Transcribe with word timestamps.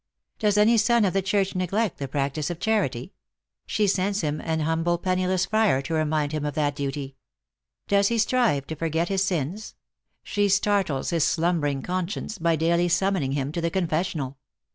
Does 0.39 0.57
any 0.57 0.77
son 0.77 1.05
of 1.05 1.13
the 1.13 1.21
church 1.21 1.53
neglect 1.53 1.99
the 1.99 2.07
practice 2.07 2.49
of 2.49 2.59
charity? 2.59 3.13
she 3.67 3.85
sends 3.85 4.21
him 4.21 4.41
an 4.41 4.61
Jmmble 4.61 4.99
penniless 4.99 5.45
friar 5.45 5.75
THE 5.75 5.93
ACTRESS 5.93 6.01
IN 6.01 6.07
HIGH 6.11 6.21
LIFE. 6.23 6.29
211 6.31 6.31
to 6.31 6.31
remind 6.31 6.31
him 6.31 6.45
of 6.47 6.53
that 6.55 6.75
duty. 6.75 7.15
Does 7.87 8.07
he 8.07 8.17
strive 8.17 8.65
to 8.65 8.75
forget 8.75 9.09
his 9.09 9.23
sins? 9.23 9.75
she 10.23 10.49
startles 10.49 11.11
his 11.11 11.23
slumbering 11.23 11.83
conscience 11.83 12.39
by 12.39 12.55
duly 12.55 12.87
summoning 12.89 13.33
him 13.33 13.51
to 13.51 13.61
the 13.61 13.69
confessional. 13.69 14.39